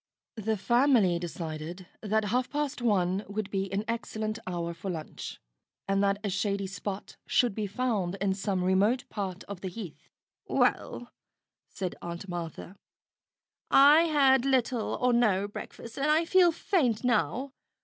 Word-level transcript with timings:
The 0.37 0.57
family 0.57 1.19
decided 1.19 1.85
that 2.01 2.25
half 2.33 2.49
past 2.49 2.81
one 2.81 3.23
would 3.27 3.51
be 3.51 3.71
an 3.71 3.83
excellent 3.87 4.39
hour 4.47 4.73
for 4.73 4.89
lunch, 4.89 5.39
and 5.87 6.01
that 6.03 6.17
a 6.23 6.29
shady 6.31 6.65
spot 6.65 7.17
should 7.27 7.53
be 7.53 7.67
found 7.67 8.15
in 8.15 8.33
some 8.33 8.63
remote 8.63 9.07
part 9.09 9.43
of 9.43 9.61
the 9.61 9.67
Heath. 9.67 10.09
"Well," 10.47 11.11
said 11.69 11.95
Aunt 12.01 12.27
Martha, 12.27 12.77
"I 13.69 14.05
had 14.05 14.43
little 14.43 14.95
or 14.95 15.13
no 15.13 15.47
breakfast, 15.47 15.99
and 15.99 16.09
I 16.09 16.25
feel 16.25 16.51
faint 16.51 17.03
now. 17.03 17.51